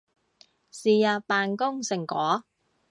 [0.71, 2.43] 是日扮工成果